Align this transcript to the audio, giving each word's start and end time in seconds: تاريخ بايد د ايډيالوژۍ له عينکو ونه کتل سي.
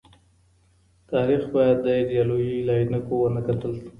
تاريخ 1.11 1.41
بايد 1.53 1.77
د 1.83 1.87
ايډيالوژۍ 1.97 2.57
له 2.67 2.73
عينکو 2.79 3.13
ونه 3.19 3.41
کتل 3.47 3.71
سي. 3.81 3.89